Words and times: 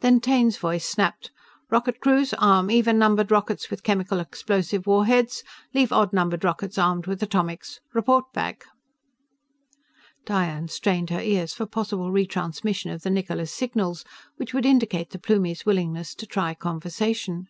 Then 0.00 0.20
Taine's 0.20 0.56
voice 0.56 0.88
snapped: 0.88 1.30
"_Rocket 1.70 2.00
crews, 2.00 2.32
arm 2.32 2.70
even 2.70 2.98
numbered 2.98 3.30
rockets 3.30 3.68
with 3.68 3.82
chemical 3.82 4.20
explosive 4.20 4.86
warheads. 4.86 5.44
Leave 5.74 5.92
odd 5.92 6.14
numbered 6.14 6.44
rockets 6.44 6.78
armed 6.78 7.06
with 7.06 7.22
atomics. 7.22 7.80
Report 7.92 8.24
back!_" 8.32 8.62
Diane 10.24 10.68
strained 10.68 11.10
her 11.10 11.20
ears 11.20 11.52
for 11.52 11.66
possible 11.66 12.10
re 12.10 12.26
transmission 12.26 12.90
of 12.90 13.02
the 13.02 13.10
Niccola's 13.10 13.52
signals, 13.52 14.06
which 14.38 14.54
would 14.54 14.64
indicate 14.64 15.10
the 15.10 15.18
Plumie's 15.18 15.66
willingness 15.66 16.14
to 16.14 16.24
try 16.26 16.54
conversation. 16.54 17.48